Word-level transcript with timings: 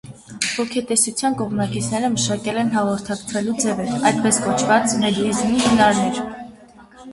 Ոգետեսության 0.59 1.35
կողմնակիցները 1.41 2.09
«մշակել» 2.13 2.57
են 2.63 2.73
հաղորդակցվելու 2.77 3.55
ձևեր, 3.65 3.93
այսպես 4.13 4.41
կոչված, 4.49 4.99
մեդիումիզմի 5.07 5.63
հնարներ։ 5.69 6.21